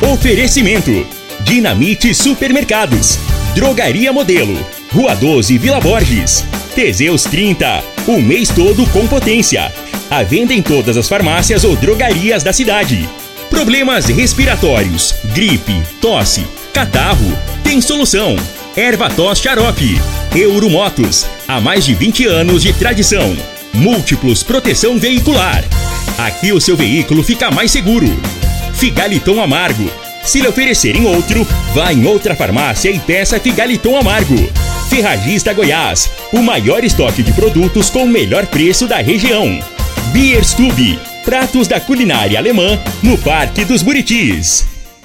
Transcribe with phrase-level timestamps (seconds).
[0.00, 1.04] Oferecimento:
[1.40, 3.18] Dinamite Supermercados,
[3.54, 4.56] Drogaria Modelo,
[4.92, 9.72] Rua 12 Vila Borges, Teseus 30, o mês todo com potência.
[10.08, 13.08] A venda em todas as farmácias ou drogarias da cidade.
[13.50, 18.36] Problemas respiratórios, gripe, tosse, catarro, tem solução.
[18.76, 20.00] Erva tos xarope.
[20.34, 23.36] Euromotos, há mais de 20 anos de tradição.
[23.74, 25.64] Múltiplos proteção veicular.
[26.16, 28.08] Aqui o seu veículo fica mais seguro.
[28.78, 29.90] Figaliton Amargo.
[30.22, 34.36] Se lhe oferecerem outro, vá em outra farmácia e peça Figaliton Amargo.
[34.88, 39.58] Ferragista Goiás, o maior estoque de produtos com o melhor preço da região.
[40.12, 44.77] Bierstube, pratos da culinária alemã no Parque dos Buritis.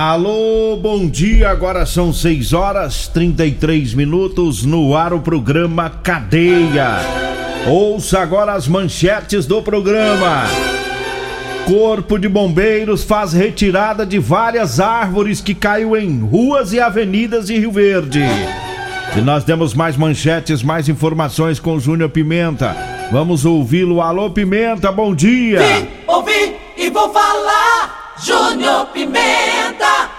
[0.00, 1.50] Alô, bom dia.
[1.50, 7.00] Agora são 6 horas 33 minutos no ar o programa Cadeia.
[7.66, 10.44] Ouça agora as manchetes do programa.
[11.66, 17.58] Corpo de Bombeiros faz retirada de várias árvores que caiu em ruas e avenidas de
[17.58, 18.22] Rio Verde.
[19.16, 22.76] E nós temos mais manchetes, mais informações com Júnior Pimenta.
[23.10, 24.00] Vamos ouvi-lo.
[24.00, 25.58] Alô, Pimenta, bom dia.
[25.58, 27.97] Vim, ouvi e vou falar.
[28.20, 30.10] Júnior Pimenta.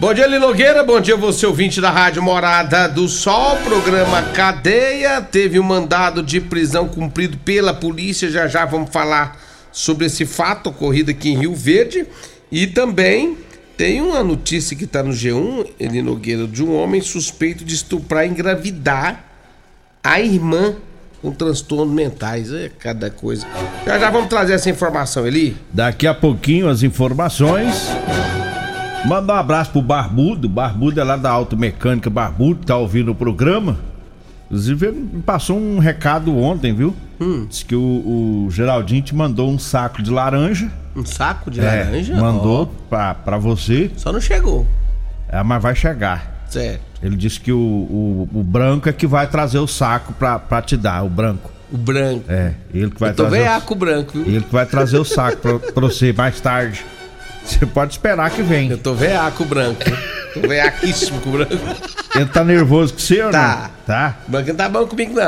[0.00, 0.82] Bom dia, Linogueira.
[0.82, 3.56] Bom dia, você ouvinte da Rádio Morada do Sol.
[3.58, 5.20] Programa Cadeia.
[5.20, 8.30] Teve um mandado de prisão cumprido pela polícia.
[8.30, 12.06] Já já vamos falar sobre esse fato ocorrido aqui em Rio Verde.
[12.50, 13.38] E também
[13.76, 18.26] tem uma notícia que está no G1, Eli Nogueira, de um homem suspeito de estuprar
[18.26, 19.24] e engravidar
[20.02, 20.74] a irmã
[21.22, 22.52] com transtornos mentais.
[22.52, 23.46] É cada coisa.
[23.86, 25.56] Já já vamos trazer essa informação, Eli.
[25.72, 27.88] Daqui a pouquinho as informações.
[29.06, 30.48] Manda um abraço pro Barbudo.
[30.48, 33.78] Barbudo é lá da Automecânica Barbudo, tá ouvindo o programa.
[34.46, 36.94] Inclusive, ele me passou um recado ontem, viu?
[37.20, 37.46] Hum.
[37.48, 40.70] Diz que o, o Geraldinho te mandou um saco de laranja.
[40.96, 42.14] Um saco de É, laranja?
[42.16, 43.90] mandou Ó, pra, pra você.
[43.96, 44.66] Só não chegou.
[45.28, 46.44] É, mas vai chegar.
[46.48, 46.80] Certo.
[47.02, 50.60] Ele disse que o, o, o branco é que vai trazer o saco pra, pra
[50.62, 51.50] te dar, o branco.
[51.70, 52.24] O branco.
[52.28, 53.40] É, ele que vai Eu tô trazer.
[53.40, 54.22] o- veaco branco, viu?
[54.26, 56.84] Ele que vai trazer o saco pra, pra você mais tarde.
[57.44, 58.70] Você pode esperar que vem.
[58.70, 59.80] Eu tô veaco branco.
[60.34, 61.52] tô veaquíssimo com o branco.
[62.14, 63.70] Ele tá nervoso com você ou Tá.
[63.86, 63.94] não?
[63.94, 64.16] Tá.
[64.26, 65.26] O branco não tá bom comigo, não.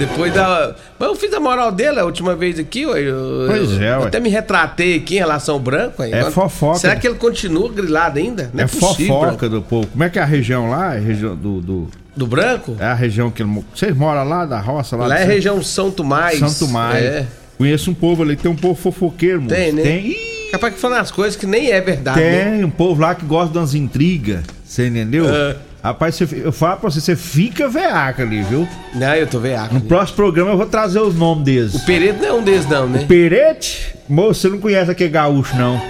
[0.00, 0.74] Depois da.
[0.98, 3.00] Mas eu fiz a moral dele a última vez aqui, ué.
[3.02, 4.06] Eu, Pois é, eu ué.
[4.08, 6.02] até me retratei aqui em relação ao branco.
[6.02, 6.10] ué.
[6.10, 6.78] É Agora, fofoca.
[6.78, 8.50] Será que ele continua grilado ainda?
[8.52, 9.14] Não é, é possível.
[9.20, 9.86] fofoca do povo.
[9.86, 10.94] Como é que é a região lá?
[10.94, 12.76] É a região do, do- Do branco?
[12.80, 14.96] É a região que Vocês moram lá da roça?
[14.96, 16.38] Lá, Lá é São- região São Tomás.
[16.38, 17.04] São Tomás.
[17.04, 17.26] É.
[17.58, 19.54] Conheço um povo ali, tem um povo fofoqueiro, moço.
[19.54, 19.82] Tem, né?
[19.82, 20.06] Tem.
[20.06, 22.18] Ih, Capaz que falando as coisas que nem é verdade.
[22.18, 22.50] né?
[22.56, 24.40] tem um povo lá que gosta de umas intrigas.
[24.64, 25.28] Você entendeu?
[25.32, 25.56] É.
[25.82, 28.68] Rapaz, você- eu falo pra você, você fica veaca ali, viu?
[28.94, 29.72] Não, eu tô veaco.
[29.74, 31.74] No próximo programa eu vou trazer os nomes deles.
[31.74, 33.04] O Pereira não é um desses, não, né?
[33.08, 33.94] Perete?
[34.08, 35.80] Moço, você não conhece aquele gaúcho, não.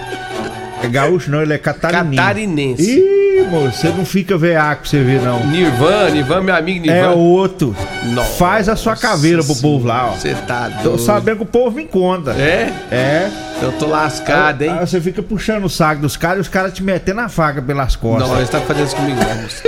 [0.83, 2.15] É gaúcho, não, ele é catarinense.
[2.17, 2.91] Catarinense.
[2.99, 5.45] Ih, moço, você não fica veaco pra você ver, não.
[5.47, 6.97] Nirvan, Nirvan, meu amigo Nirvan.
[6.97, 7.75] É outro.
[8.13, 10.15] Nossa Faz a sua caveira pro povo lá, ó.
[10.15, 11.01] Você tá Tô doido.
[11.01, 12.31] sabendo que o povo me conta.
[12.31, 12.71] É?
[12.91, 13.29] É.
[13.61, 14.71] Eu tô lascado, hein?
[14.71, 17.61] Aí você fica puxando o saco dos caras e os caras te metendo a faca
[17.61, 18.27] pelas costas.
[18.27, 19.41] Não, eles tá fazendo isso comigo, não.
[19.43, 19.61] moço.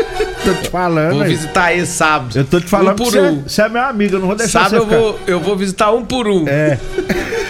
[0.44, 1.13] Tô te falando.
[1.13, 1.30] Vou aí.
[1.30, 2.35] visitar ele sábado.
[2.38, 3.44] Eu tô te falando um que por você, um.
[3.44, 4.97] você é meu amigo, eu não vou deixar Sábado você eu ficar.
[5.00, 6.45] vou, eu vou visitar um por um.
[6.47, 6.78] É.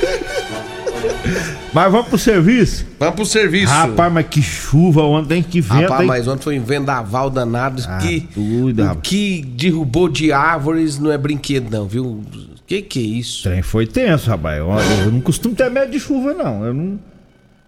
[1.74, 2.86] Mas vamos pro serviço?
[3.00, 3.74] Vamos pro serviço.
[3.74, 6.08] Rapaz, mas que chuva ontem, que vento, Rapaz, hein?
[6.08, 11.12] mas ontem foi um vendaval danado Ah, que tudo, o que derrubou de árvores não
[11.12, 12.22] é brinquedo não, viu?
[12.68, 13.40] Que que é isso?
[13.40, 14.60] O trem foi tenso, rapaz.
[14.60, 14.70] Eu,
[15.06, 16.64] eu não costumo ter medo de chuva, não.
[16.64, 17.00] Eu não.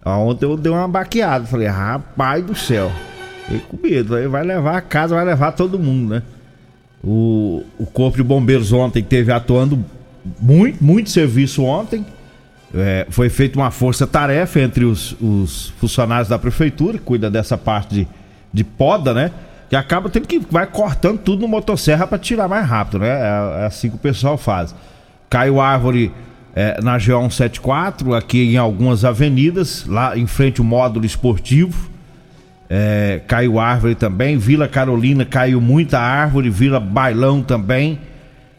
[0.05, 1.45] Ontem eu dei uma baqueada.
[1.45, 2.91] Falei, rapaz do céu.
[3.43, 4.15] Fiquei com medo.
[4.15, 6.23] Aí vai levar a casa, vai levar todo mundo, né?
[7.03, 9.83] O, o Corpo de Bombeiros ontem teve atuando
[10.39, 12.05] muito, muito serviço ontem.
[12.75, 17.93] É, foi feita uma força-tarefa entre os, os funcionários da prefeitura, que cuida dessa parte
[17.95, 18.07] de,
[18.51, 19.31] de poda, né?
[19.69, 23.07] Que acaba tendo que vai cortando tudo no motosserra para tirar mais rápido, né?
[23.09, 24.75] É, é assim que o pessoal faz.
[25.29, 26.11] Caiu árvore
[26.55, 31.89] é, na G174, aqui em algumas avenidas, lá em frente ao módulo esportivo.
[32.69, 34.37] É, caiu árvore também.
[34.37, 36.49] Vila Carolina caiu muita árvore.
[36.49, 37.99] Vila Bailão também.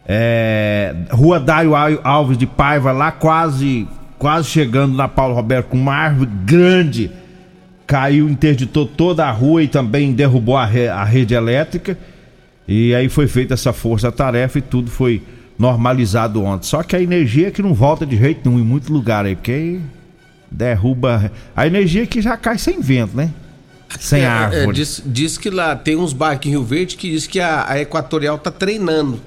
[0.09, 5.77] É, Rua Dário Al- Alves de Paiva, lá quase, quase chegando na Paulo Roberto, com
[5.77, 7.11] uma árvore grande
[7.87, 11.97] caiu, interditou toda a rua e também derrubou a, re- a rede elétrica.
[12.67, 15.23] E aí foi feita essa força-tarefa e tudo foi
[15.59, 16.67] normalizado ontem.
[16.67, 19.37] Só que a energia é que não volta de jeito nenhum em muito lugar aí,
[19.37, 19.81] porque aí
[20.51, 21.31] derruba.
[21.55, 23.31] A energia é que já cai sem vento, né?
[24.01, 24.73] Sem É, é, árvore.
[24.77, 27.81] diz, diz que lá tem uns barcos em Rio Verde que diz que a, a
[27.81, 29.21] Equatorial tá treinando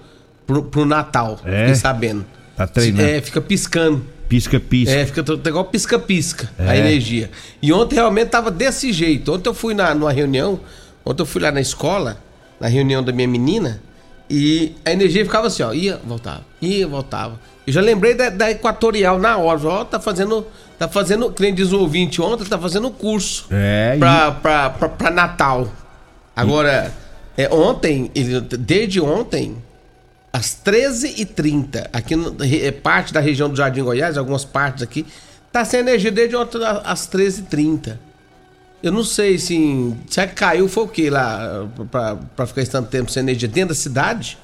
[0.45, 1.39] pro, pro Natal.
[1.45, 1.59] É?
[1.61, 2.25] Fiquei sabendo.
[2.57, 3.03] Tá treinando.
[3.09, 4.03] É, fica piscando.
[4.29, 4.93] Pisca, pisca.
[4.95, 6.79] É, fica to- igual pisca-pisca a É.
[6.79, 7.29] energia.
[7.61, 9.33] E ontem realmente tava desse jeito.
[9.33, 10.59] Ontem eu fui na, numa reunião,
[11.03, 12.21] ontem eu fui lá na escola,
[12.59, 13.81] na reunião da minha menina,
[14.29, 17.39] e a energia ficava assim, ó, ia, voltava, ia, voltava.
[17.65, 20.45] Eu já lembrei da, da Equatorial na hora, ó, tá fazendo,
[20.77, 24.69] tá fazendo, que nem diz o ouvinte ontem, tá fazendo curso É, e- pra, pra,
[24.69, 25.67] pra, pra Natal.
[26.35, 26.93] Agora,
[27.35, 29.57] é, ontem, ele- desde ontem,
[30.31, 32.15] às 13h30, aqui
[32.63, 35.05] é parte da região do Jardim Goiás, algumas partes aqui,
[35.51, 37.97] tá sem energia desde ontem às 13h30.
[38.81, 39.93] Eu não sei se.
[40.09, 41.67] Será que caiu foi o quê lá
[42.35, 44.37] pra ficar esse tanto tempo sem energia dentro da cidade?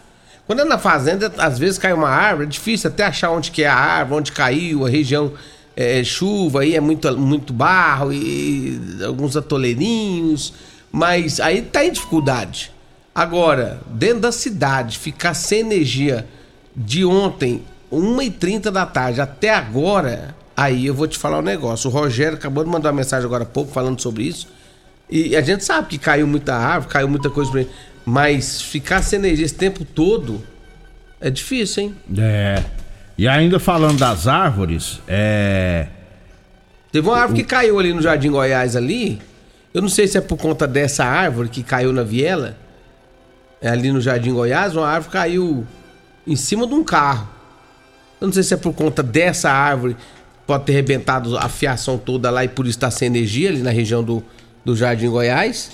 [0.45, 3.63] Quando é na fazenda, às vezes cai uma árvore, é difícil até achar onde que
[3.63, 5.33] é a árvore, onde caiu, a região
[5.75, 10.53] é chuva, aí é muito, muito barro e alguns atoleirinhos,
[10.91, 12.71] mas aí tá em dificuldade.
[13.15, 16.27] Agora, dentro da cidade, ficar sem energia
[16.75, 21.89] de ontem, 1h30 da tarde até agora, aí eu vou te falar um negócio.
[21.89, 24.49] O Rogério acabou de mandar uma mensagem agora há pouco falando sobre isso.
[25.09, 27.65] E a gente sabe que caiu muita árvore, caiu muita coisa.
[28.03, 30.43] Mas ficar sem energia esse tempo todo
[31.21, 31.95] é difícil, hein?
[32.17, 32.61] É.
[33.17, 35.87] E ainda falando das árvores, é.
[36.91, 39.21] Teve uma árvore que caiu ali no Jardim Goiás ali.
[39.73, 42.57] Eu não sei se é por conta dessa árvore que caiu na viela.
[43.65, 45.65] É ali no Jardim Goiás, uma árvore caiu
[46.27, 47.27] em cima de um carro.
[48.21, 49.97] Eu não sei se é por conta dessa árvore,
[50.45, 53.71] pode ter arrebentado a fiação toda lá e por isso está sem energia ali na
[53.71, 54.23] região do,
[54.63, 55.71] do Jardim Goiás.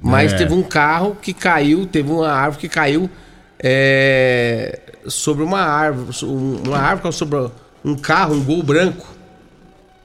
[0.00, 0.36] Mas É.
[0.36, 3.10] teve um carro que caiu, teve uma árvore que caiu
[3.58, 7.50] é, sobre uma árvore, um- uma árvore sobre
[7.84, 9.04] um carro, um gol branco.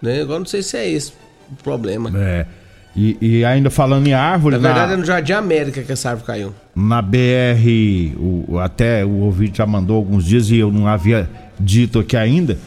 [0.02, 0.22] Né?
[0.22, 1.14] Agora não sei se é esse
[1.52, 2.12] o problema.
[2.18, 2.48] é.
[2.96, 6.10] E, e ainda falando em árvore, Na verdade é na, no Jardim América que essa
[6.10, 6.54] árvore caiu.
[6.76, 11.30] na BR, o- até o ouvinte já mandou alguns dias e eu não havia
[11.60, 12.58] dito aqui ainda.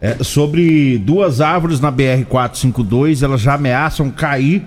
[0.00, 4.62] é, sobre duas árvores na BR-452, elas já ameaçam cair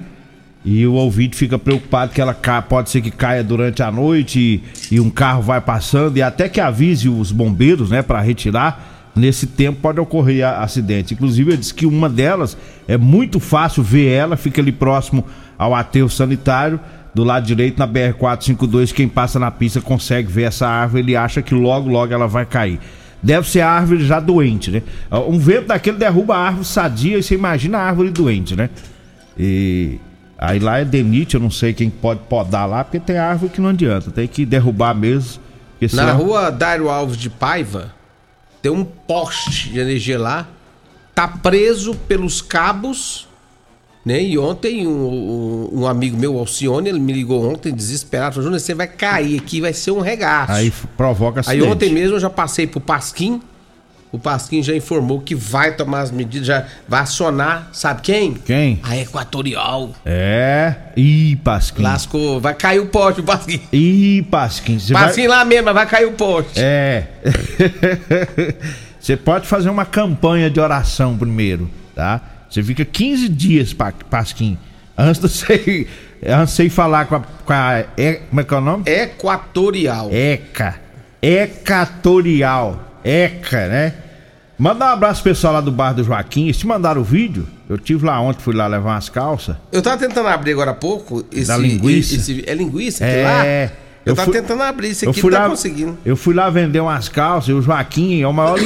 [0.63, 4.61] e o ouvinte fica preocupado que ela pode ser que caia durante a noite
[4.91, 8.90] e, e um carro vai passando e até que avise os bombeiros, né, para retirar.
[9.15, 11.13] Nesse tempo pode ocorrer acidente.
[11.13, 15.25] Inclusive, ele disse que uma delas é muito fácil ver ela, fica ali próximo
[15.57, 16.79] ao aterro sanitário,
[17.13, 18.93] do lado direito na BR-452.
[18.93, 22.45] Quem passa na pista consegue ver essa árvore, ele acha que logo, logo ela vai
[22.45, 22.79] cair.
[23.21, 24.81] Deve ser a árvore já doente, né?
[25.27, 28.69] Um vento daquele derruba a árvore sadia e você imagina a árvore doente, né?
[29.37, 29.99] E
[30.37, 33.61] aí lá é denite, eu não sei quem pode podar lá, porque tem árvore que
[33.61, 35.41] não adianta, tem que derrubar mesmo.
[35.93, 37.91] Na rua Dário Alves de Paiva,
[38.61, 40.47] tem um poste de energia lá,
[41.15, 43.27] tá preso pelos cabos,
[44.05, 44.21] né?
[44.23, 48.59] E ontem um, um- um amigo meu, Alcione, ele me ligou ontem desesperado, falou, Júnior,
[48.59, 50.51] você vai cair aqui, vai ser um regaço.
[50.53, 51.67] Aí provoca Aí acidente.
[51.71, 53.41] ontem mesmo eu já passei pro Pasquim,
[54.11, 58.33] o Pasquim já informou que vai tomar as medidas, já vai acionar, sabe quem?
[58.33, 58.79] Quem?
[58.83, 59.91] A Equatorial.
[60.05, 60.75] É.
[60.97, 61.81] Ih, Pasquim.
[61.81, 63.61] Lascou, vai cair o poste, o Pasquim.
[63.71, 64.77] Ih, Pasquim.
[64.77, 65.05] Você vai...
[65.05, 66.53] Pasquim lá mesmo, mas vai cair o poste.
[66.57, 67.07] É.
[68.99, 72.21] Você pode fazer uma campanha de oração primeiro, tá?
[72.49, 74.57] Você fica 15 dias, Pa- Pasquim.
[74.95, 75.87] Antes de você,
[76.27, 77.19] antes de falar com a.
[77.21, 78.83] Com a é, como é que é o nome?
[78.85, 80.09] Equatorial.
[80.11, 80.75] ECA.
[81.19, 82.99] Ecatorial.
[83.03, 83.93] ECA, né?
[84.61, 86.43] Manda um abraço pro pessoal lá do bar do Joaquim.
[86.43, 87.47] Eles te mandaram o vídeo?
[87.67, 89.55] Eu tive lá ontem, fui lá levar umas calças.
[89.71, 91.47] Eu tava tentando abrir agora há pouco esse.
[91.47, 92.13] Da linguiça?
[92.15, 93.45] esse- é linguiça aqui É, lá?
[94.05, 95.97] Eu, eu tava fui- tentando abrir, Eu aqui fui não tá lá, conseguindo.
[96.05, 98.59] eu fui lá vender umas calças e o Joaquim é o maior,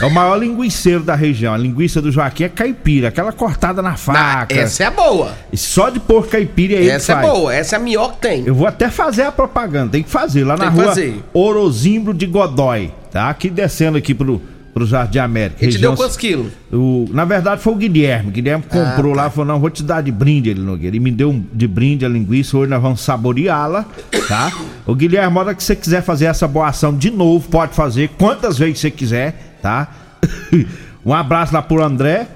[0.00, 1.52] é o maior linguiceiro da região.
[1.52, 4.54] A linguiça do Joaquim é caipira, aquela cortada na faca.
[4.54, 5.34] essa é boa.
[5.52, 7.34] E Só de porco caipira é ele Essa que é faz.
[7.38, 7.54] boa.
[7.54, 8.44] Essa é a melhor que tem.
[8.46, 11.22] Eu vou até fazer a propaganda, tem que fazer lá Tem na que rua fazer.
[11.34, 13.28] Orozimbro de Godói, tá?
[13.28, 14.40] Aqui descendo aqui pro,
[14.74, 15.64] pro Jardim América.
[15.64, 16.52] Ele te deu quantos quilos?
[16.72, 18.28] o, na verdade foi o Guilherme.
[18.28, 19.22] O Guilherme comprou Ah, tá.
[19.22, 20.96] lá e falou: não, vou te dar de brinde ele Nogueira.
[20.96, 23.86] Ele me deu um- de brinde a linguiça, hoje nós vamos saboreá-la,
[24.28, 24.52] tá?
[24.84, 28.08] O Guilherme, na hora que você quiser fazer essa boa ação de novo, pode fazer
[28.18, 29.88] quantas vezes você quiser, tá?
[31.06, 32.26] um abraço lá pro André.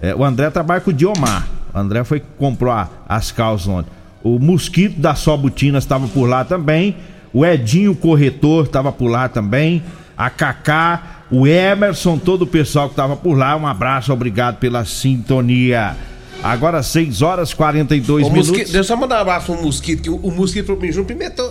[0.00, 1.48] É, o André trabalha com o Diomar.
[1.74, 3.90] O André foi que comprou a- as calças ontem.
[4.22, 6.96] O Mosquito da Sobutinas estava por lá também.
[7.32, 9.82] O Edinho Corretor estava por lá também.
[10.18, 13.56] A Cacá, o Emerson, todo o pessoal que estava por lá.
[13.56, 15.96] Um abraço, obrigado pela sintonia.
[16.42, 18.48] Agora 6 horas 42 Ô, minutos.
[18.48, 21.06] mosquito, deixa eu só mandar um abraço pro Mosquito, que o, o Mosquito mim, João
[21.06, 21.42] Pimenta,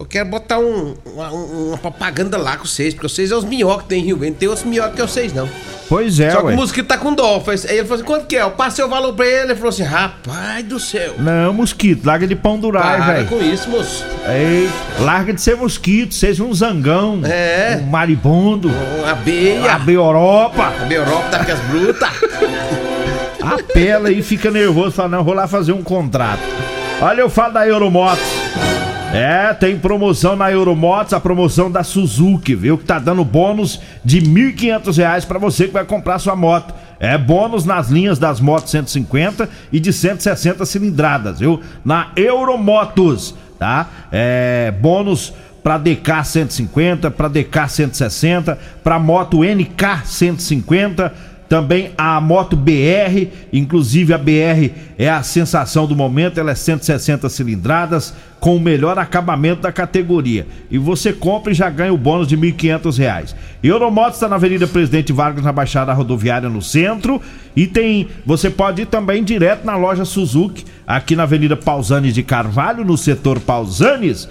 [0.00, 3.82] eu quero botar um- uma, uma propaganda lá com vocês, porque vocês é os minhocos
[3.82, 5.48] que tem em Rio Verde, não tem outros minhocos que vocês não.
[5.88, 6.52] Pois é, Só que ué.
[6.52, 7.42] o Mosquito tá com dó.
[7.48, 8.42] Aí ele falou assim, quanto que é?
[8.42, 11.14] Eu passei o valor pra ele, ele falou assim, rapaz do céu.
[11.18, 13.26] Não, mosquito, larga de pão durai, Para velho.
[13.28, 14.04] com isso, moço.
[14.28, 17.20] Ei, larga de ser mosquito, seja um zangão.
[17.24, 17.80] É.
[17.82, 18.70] Um maribondo.
[19.02, 19.72] Uma beia.
[19.74, 20.72] Abre Europa.
[20.80, 22.08] A Europa tá com as brutas.
[23.42, 26.40] Apela e fica nervoso, fala, não, vou lá fazer um contrato.
[27.02, 28.22] Olha, eu falo da Euromotos.
[29.12, 32.78] É, tem promoção na Euromotos, a promoção da Suzuki, viu?
[32.78, 36.72] Que tá dando bônus de 1.500 reais pra você que vai comprar sua moto.
[37.00, 41.60] É bônus nas linhas das motos 150 e de 160 cilindradas, viu?
[41.84, 43.88] Na Euromotos, tá?
[44.12, 51.12] É bônus para DK 150, para DK 160, para moto NK 150
[51.50, 57.28] também a moto BR, inclusive a BR é a sensação do momento, ela é 160
[57.28, 60.46] cilindradas com o melhor acabamento da categoria.
[60.70, 63.36] E você compra e já ganha o bônus de 1.500 reais.
[63.64, 67.20] Euromotos está na Avenida Presidente Vargas, na Baixada Rodoviária, no centro.
[67.56, 72.22] E tem, você pode ir também direto na loja Suzuki, aqui na Avenida Pausanes de
[72.22, 74.28] Carvalho, no setor Pausanes.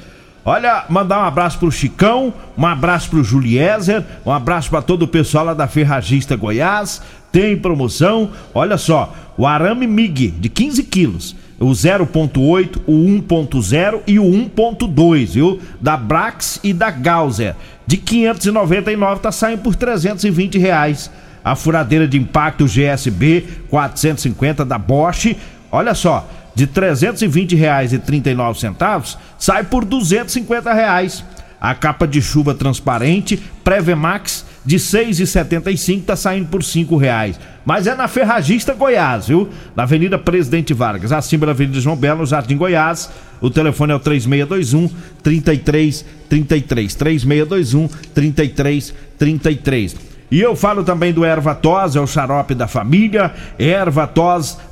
[0.52, 5.08] Olha, mandar um abraço pro Chicão, um abraço pro Juliezer, um abraço para todo o
[5.08, 7.04] pessoal lá da Ferragista Goiás.
[7.32, 14.18] Tem promoção, olha só, o arame MIG de 15 quilos, o 0.8, o 1.0 e
[14.18, 15.60] o 1.2, viu?
[15.80, 17.56] Da Brax e da Gauser.
[17.86, 21.12] De 599 tá saindo por 320 reais.
[21.46, 25.36] A furadeira de impacto GSB 450 da Bosch,
[25.72, 26.28] olha só,
[26.60, 31.24] de R$ 320,39 sai por 250 reais.
[31.62, 37.40] A capa de chuva transparente Prevemax de R$ 6,75 tá saindo por 5 reais.
[37.66, 39.50] Mas é na Ferragista Goiás, viu?
[39.76, 43.10] Na Avenida Presidente Vargas, acima da Avenida João Belo, Jardim Goiás.
[43.40, 44.90] O telefone é o 3621
[45.24, 50.10] 3333 3621 3333.
[50.32, 51.60] E eu falo também do erva
[51.96, 53.34] é o xarope da família.
[53.58, 54.06] Erva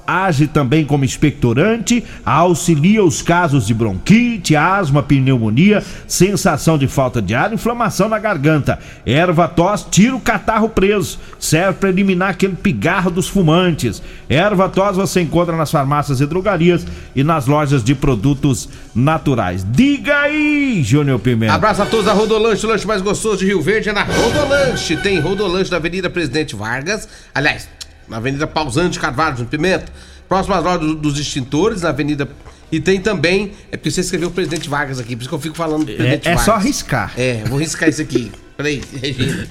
[0.08, 7.36] age também como expectorante, auxilia os casos de bronquite, asma, pneumonia, sensação de falta de
[7.36, 8.80] ar, inflamação na garganta.
[9.06, 14.02] Erva tos tira o catarro preso, serve para eliminar aquele pigarro dos fumantes.
[14.30, 19.66] Erva tos você encontra nas farmácias e drogarias e nas lojas de produtos naturais.
[19.70, 21.54] Diga aí, Júnior Pimenta.
[21.54, 24.96] Abraço a todos da Rodolanche, o lanche mais gostoso de Rio Verde é na Rodolanche.
[24.98, 27.68] Tem Rodolanche na Avenida Presidente Vargas, aliás,
[28.08, 29.92] na Avenida Pausante Carvalho, no Pimenta.
[30.28, 32.28] Próximo às lojas do- dos extintores, na Avenida.
[32.72, 33.54] E tem também.
[33.72, 35.96] É porque você escreveu Presidente Vargas aqui, por isso que eu fico falando do É,
[35.96, 36.46] Presidente é Vargas.
[36.46, 37.14] só riscar.
[37.18, 38.32] É, vou riscar isso aqui.
[38.58, 39.48] Peraí, Regina.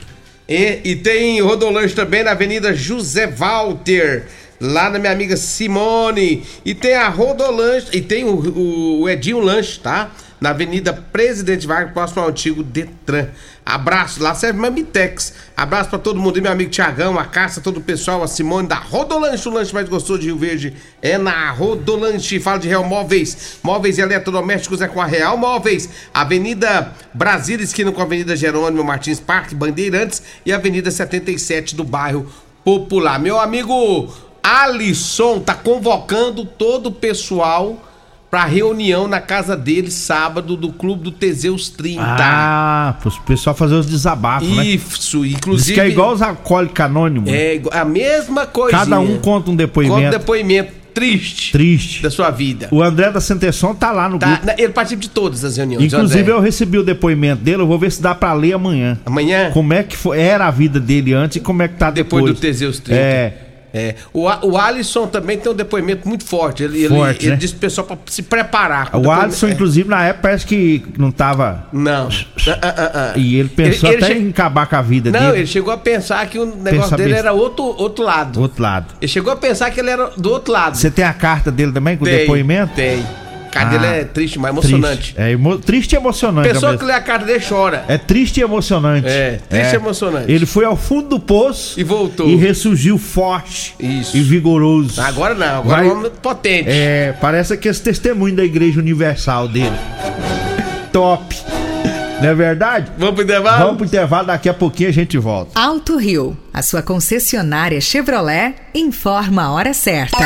[0.49, 4.27] E, e tem Rodolanche também na Avenida José Walter.
[4.61, 6.43] Lá na minha amiga Simone.
[6.65, 7.89] E tem a Rodolanche.
[7.93, 10.11] E tem o, o, o Edinho Lanche, tá?
[10.41, 13.29] Na Avenida Presidente Vargas, próximo ao antigo Detran.
[13.67, 15.35] Abraço, lá serve Mamitex.
[15.57, 18.69] Abraço pra todo mundo, e meu amigo Tiagão, a Caça, todo o pessoal, a Simone
[18.69, 20.73] da Rodolanche, o lanche mais gostoso de Rio Verde.
[21.03, 22.39] É na Rodolanche.
[22.39, 23.59] Fala de Real Móveis.
[23.65, 25.89] Móveis e eletrodomésticos é com a Real Móveis.
[26.15, 32.31] Avenida Brasília, esquina com a Avenida Jerônimo Martins Parque, Bandeirantes e Avenida 77 do bairro
[32.63, 33.19] Popular.
[33.19, 37.83] Meu amigo Alisson tá convocando todo o pessoal
[38.37, 42.03] pra reunião na casa dele sábado do Clube do Teseus 30.
[42.05, 44.63] Ah, pro pessoal fazer os desabafos, né?
[44.67, 45.73] Isso, Diz inclusive.
[45.73, 47.33] que é igual os alcoólicos anônimos.
[47.33, 48.77] É a mesma coisa.
[48.77, 49.95] Cada um conta um depoimento.
[49.97, 52.03] Conta um depoimento triste Triste.
[52.03, 52.69] da sua vida.
[52.71, 54.47] O André da Santesson tá lá no Tá, grupo.
[54.47, 55.91] na- ele participa de todas as reuniões.
[55.91, 58.99] Inclusive, eu recebi o depoimento dele, eu vou ver se dá pra ler amanhã.
[59.07, 61.91] Amanhã, Como é que foi, era a vida dele antes e como é que tá
[61.91, 62.39] depois depois.
[62.39, 63.01] do Teseus 30.
[63.01, 63.46] É.
[63.77, 66.63] É, o, A- o Alisson também tem um depoimento muito forte.
[66.63, 67.37] Ele, Forte, ele, ele né?
[67.37, 68.91] disse pro pessoal pra se preparar.
[68.97, 71.67] O Alisson, é, inclusive, na época parece que não tava.
[71.73, 72.09] Não.
[72.49, 73.19] Ah, ah, ah.
[73.19, 75.39] E ele pensou Ele- ele até che- em acabar com a vida Não, dele.
[75.39, 77.29] ele chegou a pensar que o negócio Pensa dele besta.
[77.29, 78.33] era outro, outro lado.
[78.33, 78.95] Do outro lado.
[79.01, 80.77] Ele chegou a pensar que ele era do outro lado.
[80.77, 82.73] Você tem a carta dele também com o depoimento?
[82.75, 83.05] Tem.
[83.57, 84.97] A cara Ah, dele é triste, mas emocionante.
[85.15, 85.15] Triste.
[85.17, 86.49] É emo- triste e emocionante.
[86.49, 87.85] Pessoa mesmo que lê a carta dele chora.
[87.89, 89.09] É triste e emocionante.
[89.09, 90.31] É, triste e emocionante.
[90.31, 92.29] Ele foi ao fundo do poço E voltou.
[92.29, 94.17] e ressurgiu forte Isso.
[94.17, 95.01] e vigoroso.
[95.01, 96.69] Agora não, agora Vai- é um homem potente.
[96.69, 99.77] É, parece que esse testemunho da Igreja Universal dele.
[100.93, 101.35] Top.
[102.21, 102.91] Não é verdade?
[102.97, 103.59] Vamos pro intervalo?
[103.59, 105.59] Vamos pro intervalo, daqui a pouquinho a gente volta.
[105.61, 110.17] Alto Rio, a sua concessionária Chevrolet, informa a hora certa.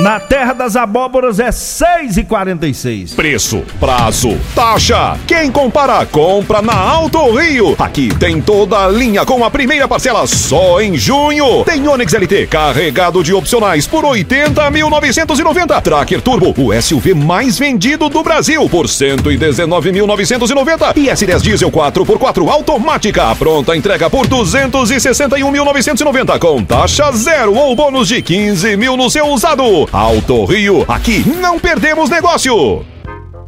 [0.00, 3.14] Na terra das abóboras é 6,46.
[3.14, 5.18] Preço, prazo, taxa.
[5.26, 7.76] Quem compara, compra na Alto Rio.
[7.78, 11.66] Aqui tem toda a linha com a primeira parcela só em junho.
[11.66, 15.82] Tem Onix LT carregado de opcionais por 80.990.
[15.82, 20.96] Tracker Turbo, o SUV mais vendido do Brasil por 119.990.
[20.96, 28.22] E S10 Diesel 4x4 automática, pronta entrega por 261.990 com taxa zero ou bônus de
[28.22, 29.89] 15 mil no seu usado.
[29.92, 32.86] Alto Rio, aqui não perdemos negócio.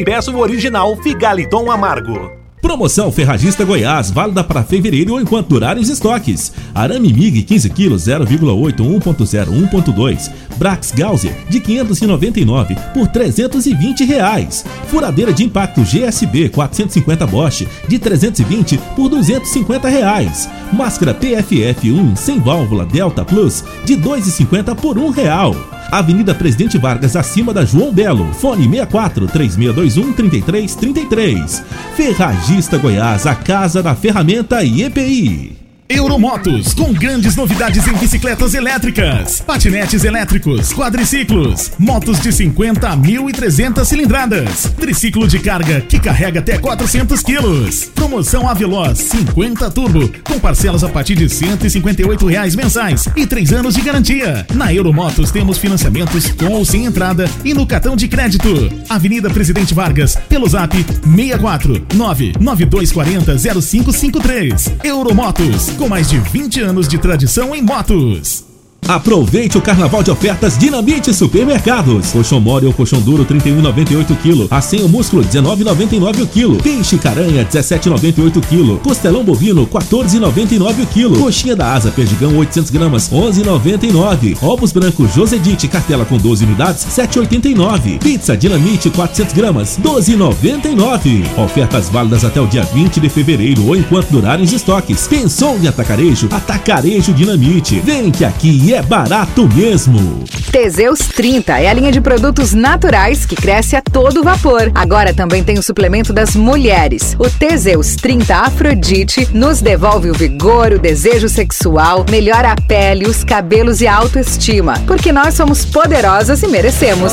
[0.00, 2.32] e peça o original Figaliton Amargo.
[2.62, 6.52] Promoção Ferragista Goiás, válida para fevereiro ou enquanto durarem os estoques.
[6.74, 10.30] Arame MIG 15 kg 0,8 1.0 1.2.
[10.56, 14.64] Brax Gauser de 599 por 320 reais.
[14.88, 20.48] Furadeira de impacto GSB 450 Bosch de 320 por 250 reais.
[20.72, 25.79] Máscara PFF 1 sem válvula Delta Plus de 2,50 por 1 real.
[25.90, 28.32] Avenida Presidente Vargas, acima da João Belo.
[28.34, 31.64] Fone 64 3621 3333.
[31.96, 35.59] Ferragista Goiás, a casa da ferramenta e EPI.
[35.92, 43.84] Euromotos, com grandes novidades em bicicletas elétricas, patinetes elétricos, quadriciclos, motos de 50 a 1.300
[43.84, 47.90] cilindradas, triciclo de carga que carrega até 400 quilos.
[47.92, 53.74] Promoção Aveloz 50 Turbo, com parcelas a partir de 158 reais mensais e 3 anos
[53.74, 54.46] de garantia.
[54.54, 58.48] Na Euromotos temos financiamentos com ou sem entrada e no cartão de crédito.
[58.88, 64.72] Avenida Presidente Vargas, pelo zap 64 99240 0553.
[64.84, 68.49] Euromotos, com mais de 20 anos de tradição em motos.
[68.88, 72.10] Aproveite o carnaval de ofertas Dinamite Supermercados.
[72.10, 74.48] Colchão mole ou colchão duro 31,98 kg.
[74.50, 76.56] Assim o músculo 19,99 o quilo.
[76.56, 78.82] Peixe caranha 17,98 kg.
[78.82, 81.20] Costelão bovino 14,99 o quilo.
[81.20, 84.36] Coxinha da asa perdigão 800 gramas 11,99.
[84.42, 87.98] Ovos brancos Josedite cartela com 12 unidades 7,89.
[88.00, 91.24] Pizza Dinamite 400 gramas 12,99.
[91.38, 95.06] Ofertas válidas até o dia 20 de fevereiro ou enquanto durarem os estoques.
[95.06, 96.28] Pensou em atacarejo?
[96.32, 97.78] Atacarejo Dinamite.
[97.80, 100.24] Vem que aqui é barato mesmo.
[100.52, 104.70] Teseus 30 é a linha de produtos naturais que cresce a todo vapor.
[104.74, 107.16] Agora também tem o suplemento das mulheres.
[107.18, 113.24] O Teseus 30 Afrodite nos devolve o vigor, o desejo sexual, melhora a pele, os
[113.24, 114.74] cabelos e a autoestima.
[114.86, 117.12] Porque nós somos poderosas e merecemos.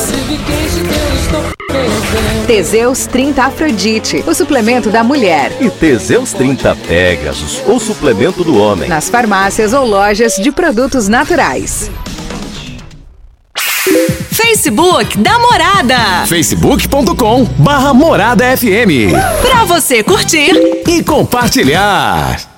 [2.46, 5.52] Teseus 30 Afrodite, o suplemento da mulher.
[5.60, 8.88] E Teseus 30 Pegasus, o suplemento do homem.
[8.88, 11.90] Nas farmácias ou lojas de produtos naturais.
[14.30, 16.26] Facebook da Morada.
[16.26, 19.12] facebook.com barra Morada FM.
[19.42, 20.52] Pra você curtir
[20.86, 22.57] e compartilhar.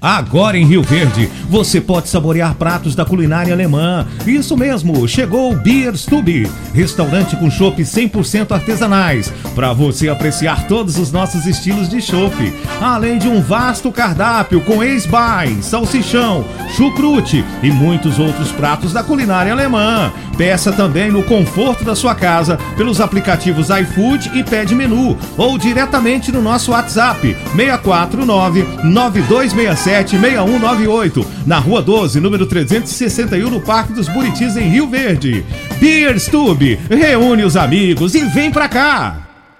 [0.00, 4.06] Agora em Rio Verde, você pode saborear pratos da culinária alemã.
[4.26, 10.96] Isso mesmo, chegou o Beer Stube, restaurante com chopp 100% artesanais, para você apreciar todos
[10.96, 12.34] os nossos estilos de chopp,
[12.80, 19.52] além de um vasto cardápio com ex-bain, salsichão, chucrute e muitos outros pratos da culinária
[19.52, 20.10] alemã.
[20.38, 26.32] Peça também no conforto da sua casa pelos aplicativos iFood e Pede Menu ou diretamente
[26.32, 34.56] no nosso WhatsApp 649 9267 6198, na Rua 12, número 361, no Parque dos Buritis,
[34.56, 35.44] em Rio Verde.
[35.80, 39.29] Beer Stube, reúne os amigos e vem pra cá!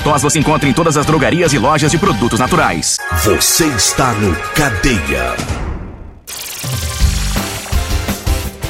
[0.00, 2.98] tos você encontra em todas as drogarias e lojas de produtos naturais.
[3.24, 5.34] Você está no Cadeia.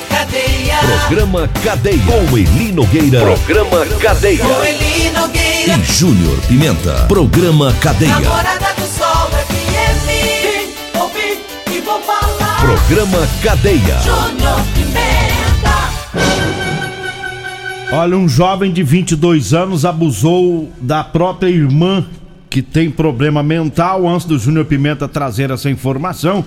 [0.08, 0.78] Cadeia.
[0.78, 2.02] Programa Cadeia.
[2.06, 3.20] Com Eli Nogueira.
[3.20, 4.44] Programa Cadeia.
[4.44, 5.78] Com Eli Nogueira.
[5.78, 7.06] E Júnior Pimenta.
[7.08, 8.18] Programa Cadeia.
[8.18, 10.06] Namorada do Sol FM.
[10.06, 12.60] Vim, ouvi e vou falar.
[12.60, 14.00] Programa Cadeia.
[14.02, 16.51] Júnior Pimenta.
[17.94, 22.06] Olha, um jovem de 22 anos abusou da própria irmã
[22.48, 24.08] que tem problema mental.
[24.08, 26.42] Antes do Júnior Pimenta trazer essa informação,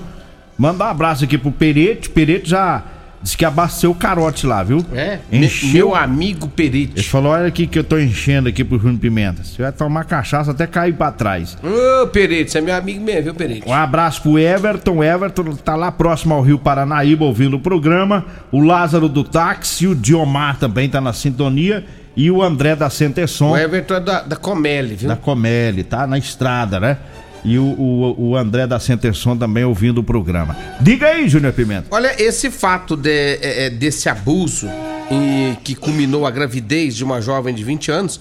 [0.58, 2.10] mandar um abraço aqui pro Perete.
[2.10, 2.84] Perete já
[3.22, 4.86] disse que abasteceu o carote lá, viu?
[4.94, 5.72] É, Encheu.
[5.72, 6.94] meu amigo Perite.
[6.96, 9.44] Ele falou: olha aqui que eu tô enchendo aqui pro Júnior Pimenta.
[9.44, 11.58] Você vai tomar cachaça até cair pra trás.
[11.64, 13.68] Ô, Perite, você é meu amigo mesmo, viu, Perite?
[13.68, 15.04] Um abraço pro Everton.
[15.04, 18.26] Everton tá lá próximo ao Rio Paranaíba ouvindo o programa.
[18.52, 21.86] O Lázaro do táxi, o Diomar também tá na sintonia.
[22.18, 23.52] E o André da Centesson.
[23.52, 25.10] O Everton é da, da Comeli, viu?
[25.10, 26.98] Da Comeli, tá na estrada, né?
[27.46, 30.58] E o, o, o André da Centerson também ouvindo o programa.
[30.82, 31.88] Diga aí, Júnior Pimenta.
[31.92, 34.68] Olha, esse fato de, é, é, desse abuso
[35.12, 38.20] e que culminou a gravidez de uma jovem de 20 anos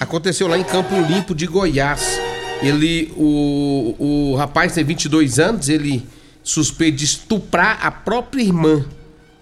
[0.00, 2.20] aconteceu lá em Campo Limpo de Goiás.
[2.60, 6.04] Ele, o, o rapaz tem 22 anos, ele
[6.42, 8.84] suspeita de estuprar a própria irmã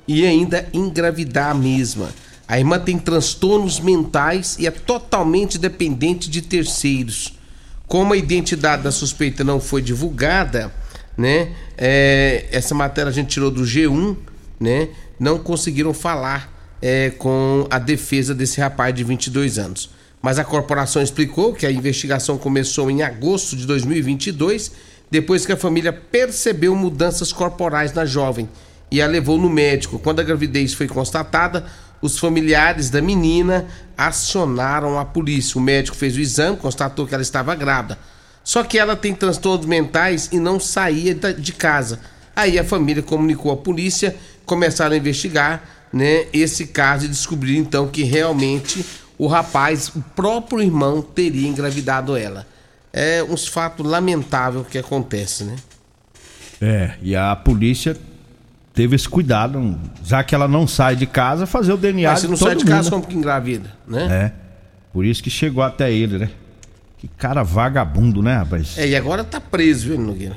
[0.07, 2.11] e ainda engravidar a mesma.
[2.47, 7.33] A irmã tem transtornos mentais e é totalmente dependente de terceiros.
[7.93, 10.73] Como a identidade da suspeita não foi divulgada,
[11.15, 11.53] né?
[11.77, 14.17] é, essa matéria a gente tirou do G1,
[14.59, 14.89] né?
[15.21, 16.51] Não conseguiram falar
[16.81, 19.91] é, com a defesa desse rapaz de 22 anos.
[20.23, 24.73] Mas a corporação explicou que a investigação começou em agosto de 2022,
[25.11, 28.49] depois que a família percebeu mudanças corporais na jovem
[28.91, 29.99] e a levou no médico.
[29.99, 31.67] Quando a gravidez foi constatada,
[32.03, 35.57] os familiares da menina acionaram a polícia.
[35.57, 37.97] O médico fez o exame, constatou que ela estava grávida.
[38.43, 42.01] Só que ela tem transtornos mentais e não saía de casa.
[42.35, 45.63] Aí a família comunicou à polícia, começaram a investigar
[45.93, 48.85] né, esse caso e descobriram então que realmente
[49.17, 52.47] o rapaz, o próprio irmão, teria engravidado ela.
[52.93, 55.57] É uns fatos lamentáveis que acontece, né?
[56.61, 57.97] É, e a polícia
[58.75, 62.29] teve esse cuidado, já que ela não sai de casa, fazer o DNA Mas se
[62.29, 64.09] não sai de casa, mundo, como que engravida, né?
[64.09, 64.17] né?
[64.17, 64.33] É.
[64.93, 66.31] Por isso que chegou até ele, né?
[66.99, 68.79] Que cara vagabundo, né, rapaz?
[68.79, 70.37] É, e agora tá preso, viu, Nogueira?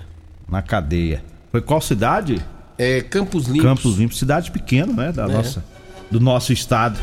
[0.50, 1.24] Na cadeia.
[1.52, 2.42] Foi qual cidade?
[2.78, 3.64] É Campos Limpos.
[3.64, 5.12] Campos Limpos, cidade pequena, né?
[5.12, 5.28] Da É.
[5.28, 5.64] nossa,
[6.10, 7.00] do nosso estado.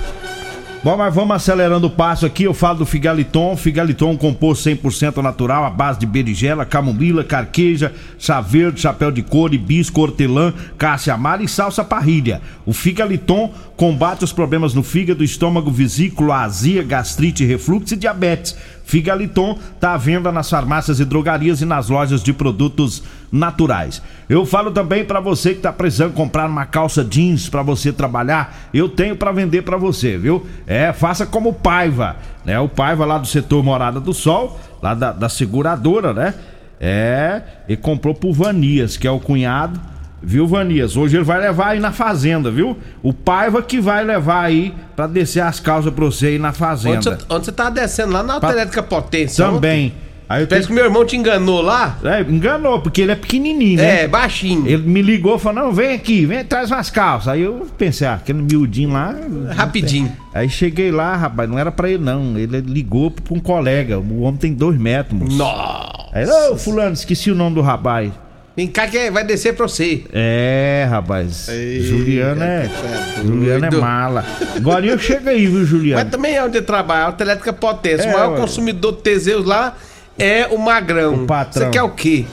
[0.85, 2.43] Bom, mas vamos acelerando o passo aqui.
[2.43, 3.57] Eu falo do Figaliton.
[3.57, 9.55] Figaliton, composto 100% natural, à base de berigela, camomila, carqueja, chá verde, chapéu de couro,
[9.55, 12.43] hibisco, hortelã, cássia amara e salsa parrilha.
[12.67, 18.57] O Figaliton combate os problemas no fígado, estômago, vesículo, azia, gastrite, refluxo e diabetes.
[18.85, 24.03] Figaliton está à venda nas farmácias e drogarias e nas lojas de produtos naturais.
[24.29, 28.69] Eu falo também para você que está precisando comprar uma calça jeans para você trabalhar,
[28.75, 30.47] eu tenho para vender para você, viu?
[30.67, 32.61] É, faça como o Paiva, né?
[32.61, 36.35] O Paiva lá do setor Morada do Sol, lá da, da seguradora, né?
[36.79, 39.81] É, e comprou pro Vanias, que é o cunhado,
[40.23, 40.97] viu, Vanias?
[40.97, 42.77] Hoje ele vai levar aí na fazenda, viu?
[43.03, 46.59] O Paiva que vai levar aí para descer as calças pra você aí na Onde
[46.59, 47.01] fazenda.
[47.01, 48.13] você, onde você tava descendo?
[48.13, 49.45] Lá na Pa- Autoelétrica Potência.
[49.45, 49.87] Também.
[49.87, 50.12] ontem.
[50.33, 51.99] Aí eu Parece que meu irmão te enganou lá.
[52.03, 54.05] É, enganou, porque ele é pequenininho, né?
[54.05, 54.67] É, baixinho.
[54.67, 57.29] Ele me ligou e falou: não, vem aqui, vem, traz umas calças.
[57.29, 59.15] Aí eu pensei, ah, aquele miudinho lá.
[59.55, 60.11] Rapidinho.
[60.33, 62.39] Aí cheguei lá, rapaz, não era pra ele não.
[62.39, 63.99] Ele ligou pra um colega.
[63.99, 65.37] O homem tem dois metros, moço.
[65.37, 66.09] Nossa.
[66.15, 68.11] Aí, ô, fulano, esqueci o nome do rapaz.
[68.57, 70.03] Vem cá que vai descer pra você.
[70.15, 71.51] É, rapaz.
[71.81, 72.69] Juliano é.
[72.69, 74.25] tá Juliano é mala.
[74.57, 76.11] Agora eu chego aí, viu, Mas Juliano?
[76.11, 78.05] também é onde ele trabalha, Autoelétrica Potência.
[78.07, 78.41] É, o maior ué.
[78.41, 79.77] consumidor de Teseus lá
[80.19, 81.25] é o Magrão.
[81.25, 81.67] O patrão.
[81.67, 82.25] Você quer o quê?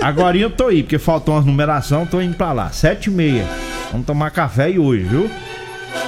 [0.00, 2.70] Agora eu tô aí, porque faltou umas numeração, tô indo pra lá.
[2.70, 3.44] Sete e meia.
[3.90, 5.30] Vamos tomar café aí hoje, viu?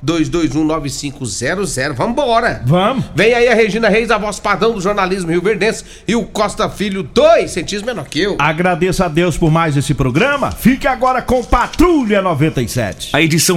[0.05, 1.95] 992219500.
[1.95, 2.63] Vambora!
[2.67, 3.07] Vamos!
[3.15, 6.69] Vem aí a Regina Reis, a voz padrão do jornalismo Rio Verdense e o Costa
[6.69, 8.37] Filho, dois centímetros menor que eu.
[8.39, 10.53] Agradeço a Deus por mais esse programa.
[10.53, 13.09] Fique agora com Patrulha 97.
[13.15, 13.53] A edição